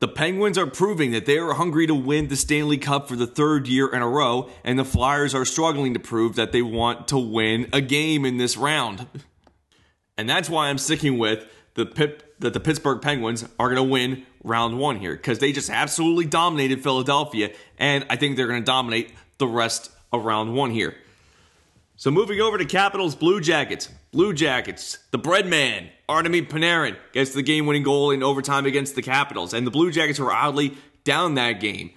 The 0.00 0.08
Penguins 0.08 0.58
are 0.58 0.66
proving 0.66 1.12
that 1.12 1.26
they 1.26 1.38
are 1.38 1.54
hungry 1.54 1.86
to 1.86 1.94
win 1.94 2.26
the 2.26 2.36
Stanley 2.36 2.76
Cup 2.76 3.08
for 3.08 3.14
the 3.14 3.26
third 3.26 3.68
year 3.68 3.86
in 3.86 4.02
a 4.02 4.08
row, 4.08 4.50
and 4.64 4.78
the 4.78 4.84
Flyers 4.84 5.32
are 5.32 5.44
struggling 5.44 5.94
to 5.94 6.00
prove 6.00 6.34
that 6.34 6.50
they 6.50 6.60
want 6.60 7.06
to 7.08 7.18
win 7.18 7.68
a 7.72 7.80
game 7.80 8.24
in 8.24 8.36
this 8.36 8.56
round. 8.56 9.06
And 10.18 10.28
that's 10.28 10.50
why 10.50 10.68
I'm 10.68 10.78
sticking 10.78 11.18
with 11.18 11.46
the 11.74 11.86
Pip, 11.86 12.34
that 12.40 12.52
the 12.52 12.60
Pittsburgh 12.60 13.00
Penguins 13.00 13.46
are 13.60 13.68
going 13.68 13.76
to 13.76 13.90
win 13.90 14.26
round 14.42 14.78
one 14.78 14.98
here 14.98 15.14
because 15.14 15.38
they 15.38 15.52
just 15.52 15.70
absolutely 15.70 16.26
dominated 16.26 16.82
Philadelphia, 16.82 17.52
and 17.78 18.04
I 18.10 18.16
think 18.16 18.36
they're 18.36 18.48
going 18.48 18.60
to 18.60 18.66
dominate 18.66 19.12
the 19.38 19.46
rest 19.46 19.92
of 20.12 20.24
round 20.24 20.54
one 20.54 20.72
here. 20.72 20.96
So 22.02 22.10
moving 22.10 22.40
over 22.40 22.58
to 22.58 22.64
Capitals 22.64 23.14
Blue 23.14 23.40
Jackets. 23.40 23.88
Blue 24.10 24.32
Jackets, 24.32 24.98
the 25.12 25.18
bread 25.18 25.46
man, 25.46 25.88
Artemi 26.08 26.44
Panarin, 26.44 26.96
gets 27.12 27.32
the 27.32 27.42
game 27.42 27.64
winning 27.64 27.84
goal 27.84 28.10
in 28.10 28.24
overtime 28.24 28.66
against 28.66 28.96
the 28.96 29.02
Capitals. 29.02 29.54
And 29.54 29.64
the 29.64 29.70
Blue 29.70 29.92
Jackets 29.92 30.18
were 30.18 30.32
oddly 30.32 30.76
down 31.04 31.36
that 31.36 31.60
game. 31.60 31.92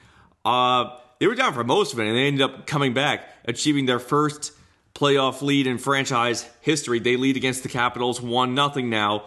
Uh, 0.46 0.96
they 1.18 1.26
were 1.26 1.34
down 1.34 1.56
for 1.56 1.64
most 1.64 1.92
of 1.92 1.98
it, 1.98 2.06
and 2.06 2.16
they 2.16 2.28
ended 2.28 2.44
up 2.44 2.68
coming 2.68 2.94
back, 2.94 3.28
achieving 3.46 3.88
their 3.88 3.98
first 3.98 4.52
playoff 4.94 5.42
lead 5.42 5.66
in 5.66 5.80
franchise 5.80 6.48
history. 6.62 7.00
They 7.00 7.18
lead 7.18 7.36
against 7.36 7.64
the 7.64 7.70
Capitals 7.70 8.22
1 8.22 8.56
0 8.56 8.86
now 8.86 9.24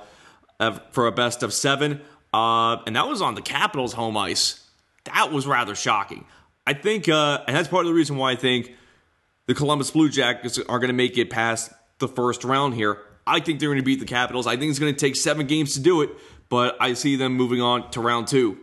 uh, 0.61 0.79
for 0.93 1.09
a 1.09 1.13
best 1.13 1.43
of 1.43 1.53
seven. 1.53 2.03
Uh, 2.33 2.77
and 2.87 2.95
that 2.95 3.09
was 3.09 3.21
on 3.21 3.35
the 3.35 3.43
Capitals' 3.43 3.95
home 3.95 4.17
ice. 4.17 4.65
That 5.13 5.33
was 5.33 5.45
rather 5.45 5.75
shocking. 5.75 6.25
I 6.65 6.75
think, 6.75 7.09
uh, 7.09 7.43
and 7.49 7.57
that's 7.57 7.67
part 7.67 7.85
of 7.85 7.89
the 7.89 7.95
reason 7.95 8.17
why 8.17 8.31
I 8.31 8.37
think 8.37 8.77
the 9.49 9.55
Columbus 9.55 9.91
Blue 9.91 10.11
Jackets 10.11 10.59
are 10.59 10.79
going 10.79 10.89
to 10.89 10.95
make 10.95 11.17
it 11.17 11.31
past 11.31 11.73
the 11.99 12.07
first 12.07 12.45
round 12.45 12.75
here. 12.75 12.99
I 13.27 13.41
think 13.41 13.59
they're 13.59 13.71
going 13.71 13.79
to 13.79 13.85
beat 13.85 13.99
the 13.99 14.07
Capitals. 14.07 14.47
I 14.47 14.57
think 14.57 14.71
it's 14.71 14.79
going 14.79 14.95
to 14.95 14.99
take 14.99 15.17
seven 15.17 15.47
games 15.47 15.73
to 15.75 15.81
do 15.81 16.03
it, 16.03 16.11
but 16.51 16.77
I 16.81 16.93
see 16.93 17.17
them 17.17 17.33
moving 17.33 17.61
on 17.63 17.91
to 17.93 18.01
round 18.01 18.29
two. 18.29 18.59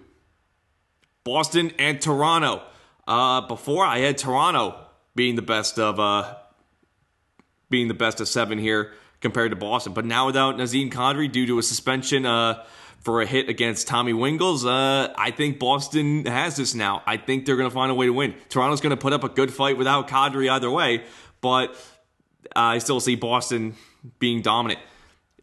Boston 1.24 1.72
and 1.80 2.00
Toronto. 2.00 2.62
Uh, 3.08 3.42
before 3.42 3.84
I 3.84 4.00
had 4.00 4.18
Toronto 4.18 4.80
being 5.16 5.36
the 5.36 5.42
best 5.42 5.80
of 5.80 6.00
uh, 6.00 6.36
being 7.70 7.88
the 7.88 7.94
best 7.94 8.22
of 8.22 8.28
seven 8.28 8.58
here 8.58 8.94
compared 9.26 9.50
to 9.50 9.56
Boston. 9.56 9.94
But 9.94 10.06
now 10.06 10.28
without 10.28 10.56
Nazem 10.56 10.92
Kadri 10.92 11.32
due 11.32 11.48
to 11.48 11.58
a 11.58 11.64
suspension 11.64 12.28
uh, 12.28 12.64
for 13.00 13.24
a 13.24 13.26
hit 13.26 13.50
against 13.50 13.88
Tommy 13.88 14.14
Wingels, 14.14 14.66
uh, 14.68 15.12
I 15.18 15.32
think 15.32 15.58
Boston 15.58 16.28
has 16.28 16.58
this 16.58 16.76
now. 16.76 17.02
I 17.08 17.18
think 17.18 17.48
they're 17.48 17.56
going 17.56 17.68
to 17.68 17.74
find 17.74 17.92
a 17.92 17.96
way 17.96 18.06
to 18.06 18.14
win. 18.14 18.36
Toronto's 18.50 18.82
going 18.82 18.92
to 18.92 18.98
put 18.98 19.14
up 19.14 19.24
a 19.24 19.30
good 19.30 19.52
fight 19.52 19.80
without 19.80 20.08
Kadri 20.08 20.48
either 20.48 20.70
way, 20.70 21.04
but 21.42 21.76
I 22.56 22.78
still 22.78 23.00
see 23.00 23.16
Boston 23.16 23.74
being 24.20 24.44
dominant. 24.44 24.80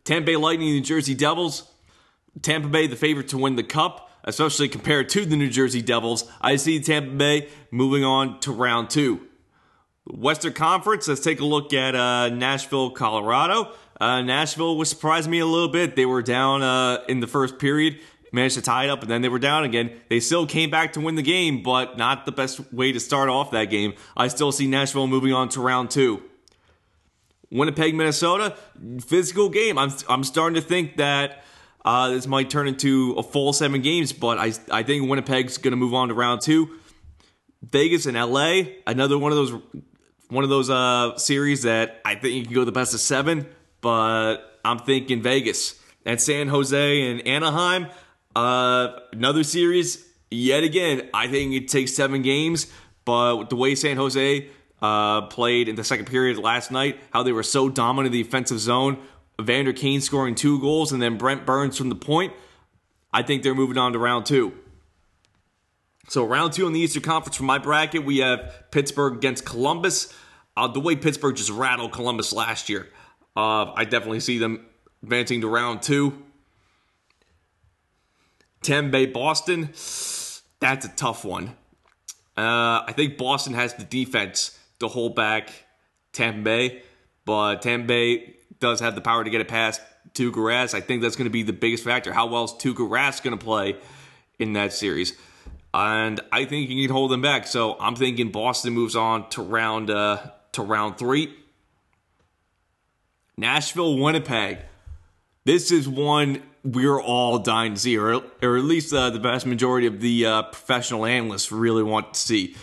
Tampa 0.05 0.27
Bay 0.27 0.37
Lightning, 0.37 0.69
New 0.69 0.81
Jersey 0.81 1.15
Devils. 1.15 1.69
Tampa 2.41 2.69
Bay, 2.69 2.87
the 2.87 2.95
favorite 2.95 3.29
to 3.29 3.39
win 3.39 3.57
the 3.57 3.65
cup, 3.65 4.11
especially 4.23 4.69
compared 4.69 5.09
to 5.09 5.27
the 5.27 5.37
New 5.37 5.51
Jersey 5.51 5.83
Devils. 5.83 6.31
I 6.41 6.55
see 6.55 6.79
Tampa 6.81 7.11
Bay 7.11 7.49
moving 7.73 8.05
on 8.05 8.39
to 8.41 8.53
round 8.53 8.91
two. 8.91 9.27
Western 10.07 10.53
Conference, 10.53 11.07
let's 11.07 11.21
take 11.21 11.41
a 11.41 11.45
look 11.45 11.73
at 11.73 11.95
uh, 11.95 12.29
Nashville, 12.29 12.91
Colorado. 12.91 13.73
Uh, 14.01 14.21
Nashville 14.23 14.77
was 14.77 14.91
surprised 14.91 15.31
me 15.31 15.39
a 15.39 15.47
little 15.47 15.69
bit. 15.69 15.95
They 15.95 16.07
were 16.07 16.23
down 16.23 16.63
uh, 16.63 17.05
in 17.09 17.21
the 17.21 17.29
first 17.29 17.59
period, 17.59 18.01
managed 18.33 18.57
to 18.57 18.63
tie 18.63 18.85
it 18.85 18.91
up, 18.91 19.03
and 19.03 19.11
then 19.11 19.23
they 19.23 19.29
were 19.29 19.39
down 19.39 19.63
again. 19.63 19.93
They 20.09 20.19
still 20.19 20.45
came 20.47 20.71
back 20.71 20.95
to 20.95 21.01
win 21.01 21.15
the 21.15 21.23
game, 21.23 21.63
but 21.63 21.97
not 21.97 22.27
the 22.27 22.33
best 22.33 22.73
way 22.73 22.91
to 22.91 22.99
start 22.99 23.29
off 23.29 23.53
that 23.53 23.67
game. 23.67 23.95
I 24.17 24.27
still 24.27 24.51
see 24.51 24.67
Nashville 24.67 25.07
moving 25.07 25.33
on 25.33 25.49
to 25.51 25.61
round 25.61 25.91
two. 25.91 26.23
Winnipeg, 27.53 27.95
Minnesota, 27.95 28.57
physical 29.07 29.51
game. 29.51 29.79
I'm 29.79 29.93
I'm 30.09 30.25
starting 30.25 30.55
to 30.55 30.67
think 30.67 30.97
that 30.97 31.45
uh, 31.85 32.09
this 32.09 32.27
might 32.27 32.49
turn 32.49 32.67
into 32.67 33.15
a 33.19 33.23
full 33.23 33.53
seven 33.53 33.83
games, 33.83 34.13
but 34.13 34.39
I 34.39 34.53
I 34.71 34.83
think 34.83 35.09
Winnipeg's 35.09 35.59
going 35.59 35.73
to 35.73 35.77
move 35.77 35.95
on 35.95 36.09
to 36.09 36.15
round 36.15 36.41
two. 36.41 36.71
Vegas 37.63 38.07
and 38.07 38.17
LA, 38.17 38.63
another 38.87 39.17
one 39.19 39.31
of 39.31 39.37
those 39.37 39.53
one 40.33 40.45
of 40.45 40.51
those 40.51 40.71
uh, 40.71 41.15
series 41.19 41.63
that 41.63 42.01
I 42.07 42.15
think 42.15 42.35
you 42.35 42.45
can 42.45 42.55
go 42.55 42.65
the 42.65 42.73
best 42.73 42.95
of 42.95 43.01
seven, 43.01 43.47
but 43.83 44.37
I'm 44.65 44.79
thinking 44.79 45.21
Vegas 45.21 45.79
and 46.07 46.19
San 46.19 46.49
Jose 46.49 47.11
and 47.11 47.27
Anaheim. 47.27 47.89
Uh, 48.35 48.99
another 49.13 49.45
series, 49.45 50.09
yet 50.31 50.65
again, 50.65 51.11
I 51.13 51.29
think 51.29 51.53
it 51.53 51.69
takes 51.69 51.95
seven 51.95 52.23
games, 52.23 52.67
but 53.05 53.51
the 53.51 53.57
way 53.57 53.75
San 53.75 53.99
Jose 53.99 54.49
uh, 54.81 55.23
played 55.27 55.69
in 55.69 55.77
the 55.77 55.85
second 55.85 56.07
period 56.07 56.39
last 56.39 56.71
night, 56.71 56.99
how 57.13 57.23
they 57.23 57.33
were 57.33 57.43
so 57.43 57.69
dominant 57.69 58.15
in 58.15 58.23
the 58.23 58.27
offensive 58.27 58.59
zone, 58.59 58.97
Evander 59.39 59.75
Kane 59.75 60.01
scoring 60.01 60.35
two 60.35 60.59
goals, 60.61 60.93
and 60.93 61.03
then 61.03 61.19
Brent 61.19 61.45
Burns 61.45 61.77
from 61.77 61.91
the 61.91 61.95
point, 61.95 62.33
I 63.13 63.23
think 63.23 63.43
they're 63.43 63.55
moving 63.55 63.77
on 63.77 63.93
to 63.93 63.99
round 63.99 64.25
two. 64.25 64.55
So 66.09 66.27
round 66.27 66.53
two 66.53 66.67
in 66.67 66.73
the 66.73 66.81
Eastern 66.81 67.03
Conference 67.03 67.37
for 67.37 67.45
my 67.45 67.59
bracket, 67.59 68.05
we 68.05 68.19
have 68.19 68.65
Pittsburgh 68.71 69.15
against 69.15 69.45
Columbus. 69.45 70.13
Uh, 70.57 70.69
the 70.69 70.81
way 70.81 70.97
Pittsburgh 70.97 71.37
just 71.37 71.51
rattled 71.51 71.93
Columbus 71.93 72.33
last 72.33 72.69
year, 72.69 72.89
uh, 73.37 73.73
I 73.73 73.85
definitely 73.85 74.21
see 74.21 74.39
them 74.39 74.67
advancing 75.03 75.41
to 75.41 75.49
round 75.49 75.83
two. 75.83 76.23
Tampa 78.63 78.91
Bay 78.91 79.07
Boston, 79.07 79.71
that's 80.61 80.85
a 80.85 80.93
tough 80.95 81.25
one. 81.25 81.57
Uh, 82.37 82.85
I 82.87 82.93
think 82.95 83.17
Boston 83.17 83.55
has 83.55 83.75
the 83.75 83.85
defense 83.85 84.59
to 84.81 84.89
hold 84.89 85.17
back 85.17 85.51
Tampa 86.13 86.43
Bay, 86.43 86.83
but 87.25 87.63
Tampa 87.63 87.87
Bay 87.87 88.37
does 88.61 88.81
have 88.81 88.95
the 88.95 89.01
power 89.01 89.25
to 89.25 89.31
get 89.31 89.41
it 89.41 89.49
past 89.49 89.81
Tuukka 90.15 90.35
Rask. 90.35 90.75
I 90.75 90.81
think 90.81 91.03
that's 91.03 91.17
going 91.17 91.27
to 91.27 91.31
be 91.31 91.43
the 91.43 91.53
biggest 91.53 91.85
factor. 91.85 92.13
How 92.13 92.27
well 92.27 92.45
is 92.45 92.53
Tuukka 92.53 92.89
Rask 92.89 93.23
going 93.23 93.37
to 93.37 93.43
play 93.43 93.77
in 94.39 94.53
that 94.53 94.73
series? 94.73 95.17
And 95.75 96.21
I 96.31 96.45
think 96.45 96.69
he 96.69 96.87
can 96.87 96.95
hold 96.95 97.11
them 97.11 97.23
back. 97.23 97.47
So 97.47 97.77
I'm 97.81 97.97
thinking 97.97 98.31
Boston 98.31 98.75
moves 98.75 98.95
on 98.95 99.29
to 99.31 99.43
round 99.43 99.91
uh, 99.91 100.19
to 100.53 100.63
round 100.63 100.99
three. 100.99 101.35
Nashville, 103.37 103.99
Winnipeg. 103.99 104.59
This 105.45 105.73
is 105.73 105.89
one 105.89 106.43
we're 106.65 107.01
all 107.01 107.39
dying 107.39 107.75
to 107.75 107.81
see, 107.81 107.99
or, 107.99 108.23
or 108.43 108.57
at 108.57 108.65
least 108.65 108.95
uh, 108.95 109.11
the 109.11 109.19
vast 109.19 109.47
majority 109.47 109.87
of 109.87 110.01
the 110.01 110.27
uh, 110.27 110.43
professional 110.43 111.05
analysts 111.05 111.51
really 111.51 111.83
want 111.83 112.15
to 112.15 112.21
see. 112.21 112.55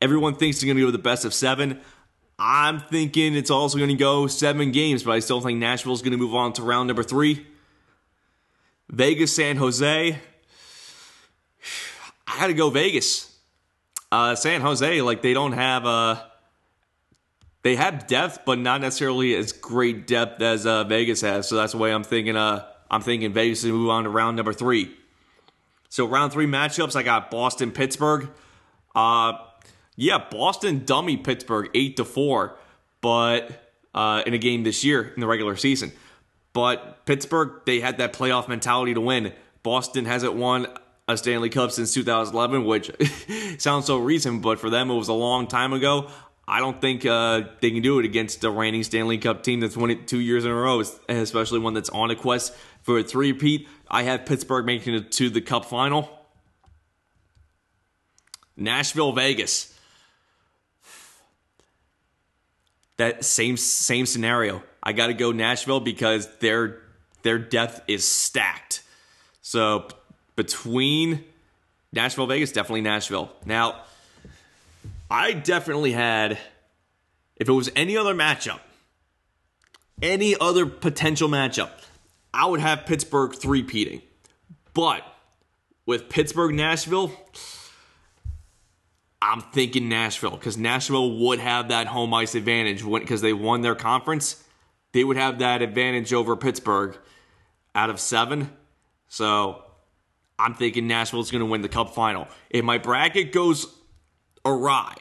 Everyone 0.00 0.34
thinks 0.36 0.60
they're 0.60 0.66
going 0.66 0.78
to 0.78 0.84
go 0.84 0.90
the 0.90 0.98
best 0.98 1.24
of 1.24 1.34
seven. 1.34 1.80
I'm 2.38 2.80
thinking 2.80 3.36
it's 3.36 3.50
also 3.50 3.76
going 3.76 3.90
to 3.90 3.94
go 3.94 4.26
seven 4.26 4.72
games, 4.72 5.02
but 5.02 5.12
I 5.12 5.18
still 5.18 5.40
think 5.40 5.58
Nashville's 5.58 6.02
going 6.02 6.12
to 6.12 6.18
move 6.18 6.34
on 6.34 6.54
to 6.54 6.62
round 6.62 6.86
number 6.86 7.02
three. 7.02 7.46
Vegas, 8.88 9.36
San 9.36 9.56
Jose. 9.56 10.18
I 12.32 12.36
had 12.36 12.46
to 12.46 12.54
go 12.54 12.70
Vegas. 12.70 13.30
Uh, 14.10 14.34
San 14.34 14.62
Jose, 14.62 15.02
like 15.02 15.20
they 15.20 15.34
don't 15.34 15.52
have 15.52 15.84
uh 15.84 16.22
they 17.62 17.76
have 17.76 18.06
depth, 18.06 18.40
but 18.44 18.58
not 18.58 18.80
necessarily 18.80 19.36
as 19.36 19.52
great 19.52 20.06
depth 20.06 20.42
as 20.42 20.66
uh, 20.66 20.84
Vegas 20.84 21.20
has. 21.20 21.48
So 21.48 21.56
that's 21.56 21.72
the 21.72 21.78
way 21.78 21.92
I'm 21.92 22.02
thinking. 22.02 22.36
Uh, 22.36 22.66
I'm 22.90 23.02
thinking 23.02 23.32
Vegas 23.32 23.62
to 23.62 23.72
move 23.72 23.90
on 23.90 24.04
to 24.04 24.10
round 24.10 24.36
number 24.36 24.52
three. 24.52 24.96
So 25.88 26.06
round 26.06 26.32
three 26.32 26.46
matchups, 26.46 26.96
I 26.96 27.02
got 27.02 27.30
Boston, 27.30 27.70
Pittsburgh. 27.70 28.30
Uh, 28.94 29.34
yeah, 29.94 30.24
Boston 30.30 30.84
dummy 30.84 31.18
Pittsburgh 31.18 31.70
eight 31.74 31.96
to 31.98 32.04
four, 32.04 32.56
but 33.00 33.76
uh, 33.94 34.22
in 34.26 34.34
a 34.34 34.38
game 34.38 34.64
this 34.64 34.82
year 34.82 35.12
in 35.14 35.20
the 35.20 35.26
regular 35.26 35.54
season. 35.54 35.92
But 36.52 37.06
Pittsburgh, 37.06 37.60
they 37.66 37.80
had 37.80 37.98
that 37.98 38.12
playoff 38.12 38.48
mentality 38.48 38.94
to 38.94 39.00
win. 39.00 39.32
Boston 39.62 40.06
hasn't 40.06 40.34
won 40.34 40.66
a 41.08 41.16
Stanley 41.16 41.50
Cup 41.50 41.72
since 41.72 41.92
2011, 41.94 42.64
which 42.64 42.90
sounds 43.58 43.86
so 43.86 43.98
recent, 43.98 44.42
but 44.42 44.60
for 44.60 44.70
them 44.70 44.90
it 44.90 44.94
was 44.94 45.08
a 45.08 45.12
long 45.12 45.46
time 45.46 45.72
ago. 45.72 46.08
I 46.46 46.60
don't 46.60 46.80
think 46.80 47.06
uh, 47.06 47.42
they 47.60 47.70
can 47.70 47.82
do 47.82 47.98
it 47.98 48.04
against 48.04 48.40
the 48.40 48.50
reigning 48.50 48.82
Stanley 48.82 49.18
Cup 49.18 49.42
team 49.42 49.60
that's 49.60 49.76
won 49.76 49.90
it 49.90 50.08
two 50.08 50.18
years 50.18 50.44
in 50.44 50.50
a 50.50 50.54
row, 50.54 50.82
especially 51.08 51.60
one 51.60 51.74
that's 51.74 51.88
on 51.90 52.10
a 52.10 52.16
quest 52.16 52.54
for 52.82 52.98
a 52.98 53.02
three-peat. 53.02 53.68
I 53.88 54.02
have 54.04 54.26
Pittsburgh 54.26 54.66
making 54.66 54.94
it 54.94 55.12
to 55.12 55.30
the 55.30 55.40
Cup 55.40 55.64
final. 55.64 56.08
Nashville, 58.56 59.12
Vegas. 59.12 59.68
That 62.98 63.24
same 63.24 63.56
same 63.56 64.06
scenario. 64.06 64.62
I 64.82 64.92
got 64.92 65.08
to 65.08 65.14
go 65.14 65.32
Nashville 65.32 65.80
because 65.80 66.28
their 66.38 66.82
their 67.22 67.38
depth 67.38 67.82
is 67.88 68.06
stacked. 68.06 68.82
So 69.40 69.88
between 70.36 71.24
Nashville, 71.92 72.26
Vegas, 72.26 72.52
definitely 72.52 72.80
Nashville. 72.80 73.30
Now 73.44 73.82
I 75.10 75.32
definitely 75.32 75.92
had, 75.92 76.38
if 77.36 77.48
it 77.48 77.52
was 77.52 77.70
any 77.76 77.96
other 77.96 78.14
matchup, 78.14 78.60
any 80.00 80.34
other 80.40 80.64
potential 80.66 81.28
matchup, 81.28 81.70
I 82.32 82.46
would 82.46 82.60
have 82.60 82.86
Pittsburgh 82.86 83.34
three 83.34 83.62
peating. 83.62 84.00
But 84.72 85.02
with 85.84 86.08
Pittsburgh 86.08 86.54
Nashville, 86.54 87.12
I'm 89.20 89.40
thinking 89.40 89.88
Nashville 89.88 90.30
because 90.30 90.56
Nashville 90.56 91.18
would 91.18 91.38
have 91.38 91.68
that 91.68 91.86
home 91.86 92.14
ice 92.14 92.34
advantage 92.34 92.82
because 92.84 93.20
they 93.20 93.32
won 93.32 93.60
their 93.60 93.74
conference. 93.74 94.42
They 94.92 95.04
would 95.04 95.16
have 95.16 95.40
that 95.40 95.62
advantage 95.62 96.12
over 96.12 96.36
Pittsburgh 96.36 96.96
out 97.74 97.90
of 97.90 98.00
seven. 98.00 98.50
So 99.08 99.62
I'm 100.42 100.54
thinking 100.54 100.86
Nashville's 100.86 101.30
going 101.30 101.40
to 101.40 101.46
win 101.46 101.62
the 101.62 101.68
cup 101.68 101.94
final. 101.94 102.28
If 102.50 102.64
my 102.64 102.78
bracket 102.78 103.32
goes 103.32 103.72
awry, 104.44 104.94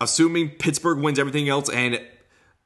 assuming 0.00 0.50
Pittsburgh 0.50 0.98
wins 0.98 1.18
everything 1.18 1.48
else 1.48 1.68
and 1.68 2.00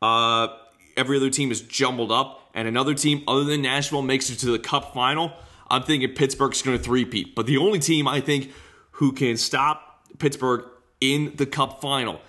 uh, 0.01 0.49
every 0.97 1.17
other 1.17 1.31
team 1.31 1.51
is 1.51 1.61
jumbled 1.61 2.13
up, 2.13 2.51
and 2.55 2.67
another 2.67 2.95
team 2.95 3.23
other 3.29 3.45
than 3.45 3.63
Nashville 3.63 4.03
makes 4.03 4.31
it 4.31 4.37
to 4.37 4.47
the 4.47 4.59
Cup 4.59 4.93
final, 4.95 5.33
I'm 5.69 5.83
thinking 5.83 6.11
Pittsburgh's 6.15 6.63
going 6.63 6.77
to 6.77 6.83
three-peat. 6.83 7.35
But 7.35 7.47
the 7.47 7.59
only 7.59 7.79
team 7.79 8.09
I 8.09 8.21
think 8.21 8.53
who 8.93 9.13
can 9.13 9.37
stop 9.37 10.05
Pittsburgh 10.19 10.65
in 11.01 11.35
the 11.37 11.47
Cup 11.47 11.81
final 11.81 12.21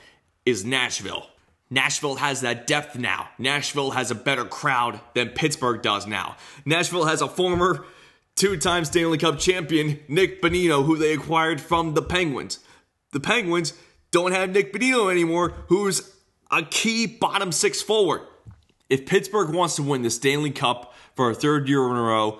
is 0.45 0.63
Nashville. 0.63 1.27
Nashville 1.69 2.15
has 2.15 2.41
that 2.41 2.67
depth 2.67 2.97
now. 2.97 3.29
Nashville 3.39 3.91
has 3.91 4.11
a 4.11 4.15
better 4.15 4.45
crowd 4.45 4.99
than 5.13 5.29
Pittsburgh 5.29 5.81
does 5.81 6.05
now. 6.05 6.35
Nashville 6.65 7.05
has 7.05 7.21
a 7.21 7.27
former 7.27 7.85
two 8.41 8.57
time 8.57 8.83
Stanley 8.83 9.19
Cup 9.19 9.37
champion, 9.37 9.99
Nick 10.07 10.41
Bonino, 10.41 10.83
who 10.83 10.97
they 10.97 11.13
acquired 11.13 11.61
from 11.61 11.93
the 11.93 12.01
Penguins. 12.01 12.57
The 13.11 13.19
Penguins 13.19 13.73
don't 14.09 14.31
have 14.31 14.49
Nick 14.49 14.73
Bonino 14.73 15.11
anymore, 15.11 15.53
who's 15.67 16.11
a 16.49 16.63
key 16.63 17.05
bottom 17.05 17.51
six 17.51 17.83
forward. 17.83 18.21
If 18.89 19.05
Pittsburgh 19.05 19.53
wants 19.53 19.75
to 19.75 19.83
win 19.83 20.01
the 20.01 20.09
Stanley 20.09 20.49
Cup 20.49 20.95
for 21.15 21.29
a 21.29 21.35
third 21.35 21.69
year 21.69 21.87
in 21.87 21.95
a 21.95 22.01
row, 22.01 22.39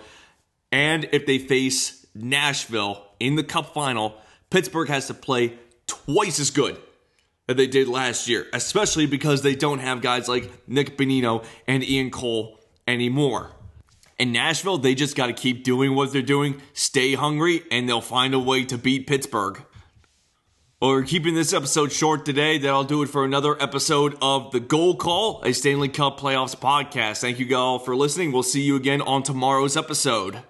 and 0.71 1.07
if 1.11 1.27
they 1.27 1.37
face 1.37 2.03
Nashville 2.15 3.05
in 3.19 3.35
the 3.35 3.43
Cup 3.43 3.71
final, 3.71 4.15
Pittsburgh 4.49 4.87
has 4.87 5.05
to 5.05 5.13
play 5.13 5.59
twice 5.85 6.39
as 6.39 6.49
good 6.49 6.81
that 7.45 7.57
they 7.57 7.67
did 7.67 7.87
last 7.87 8.27
year, 8.27 8.47
especially 8.53 9.05
because 9.05 9.43
they 9.43 9.53
don't 9.53 9.79
have 9.79 10.01
guys 10.01 10.27
like 10.27 10.67
Nick 10.67 10.97
Bonino 10.97 11.45
and 11.67 11.83
Ian 11.83 12.09
Cole 12.09 12.59
anymore. 12.87 13.51
In 14.21 14.31
Nashville, 14.33 14.77
they 14.77 14.93
just 14.93 15.15
got 15.15 15.25
to 15.27 15.33
keep 15.33 15.63
doing 15.63 15.95
what 15.95 16.13
they're 16.13 16.21
doing, 16.21 16.61
stay 16.73 17.15
hungry, 17.15 17.63
and 17.71 17.89
they'll 17.89 18.01
find 18.01 18.35
a 18.35 18.39
way 18.39 18.63
to 18.65 18.77
beat 18.77 19.07
Pittsburgh. 19.07 19.59
Well, 20.79 20.91
we're 20.91 21.05
keeping 21.05 21.33
this 21.33 21.53
episode 21.53 21.91
short 21.91 22.23
today. 22.23 22.59
That'll 22.59 22.83
do 22.83 23.01
it 23.01 23.09
for 23.09 23.25
another 23.25 23.59
episode 23.59 24.15
of 24.21 24.51
The 24.51 24.59
Goal 24.59 24.95
Call, 24.95 25.41
a 25.41 25.53
Stanley 25.53 25.89
Cup 25.89 26.19
Playoffs 26.19 26.55
podcast. 26.55 27.19
Thank 27.21 27.39
you 27.39 27.57
all 27.57 27.79
for 27.79 27.95
listening. 27.95 28.31
We'll 28.31 28.43
see 28.43 28.61
you 28.61 28.75
again 28.75 29.01
on 29.01 29.23
tomorrow's 29.23 29.75
episode. 29.75 30.43